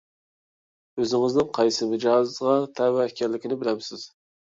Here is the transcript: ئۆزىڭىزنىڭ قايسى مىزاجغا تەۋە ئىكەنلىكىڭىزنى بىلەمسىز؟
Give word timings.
ئۆزىڭىزنىڭ 1.03 1.53
قايسى 1.59 1.91
مىزاجغا 1.93 2.59
تەۋە 2.83 3.09
ئىكەنلىكىڭىزنى 3.15 3.63
بىلەمسىز؟ 3.65 4.13